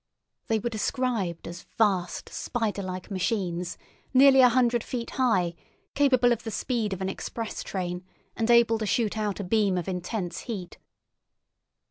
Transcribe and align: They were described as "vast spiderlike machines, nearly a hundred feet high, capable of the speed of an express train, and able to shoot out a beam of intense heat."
They 0.47 0.57
were 0.57 0.71
described 0.71 1.47
as 1.47 1.61
"vast 1.77 2.29
spiderlike 2.29 3.11
machines, 3.11 3.77
nearly 4.15 4.41
a 4.41 4.49
hundred 4.49 4.83
feet 4.83 5.11
high, 5.11 5.53
capable 5.93 6.31
of 6.31 6.41
the 6.43 6.49
speed 6.49 6.91
of 6.91 7.01
an 7.01 7.07
express 7.09 7.61
train, 7.61 8.03
and 8.35 8.49
able 8.49 8.79
to 8.79 8.87
shoot 8.87 9.15
out 9.15 9.39
a 9.39 9.43
beam 9.43 9.77
of 9.77 9.87
intense 9.87 10.39
heat." 10.39 10.79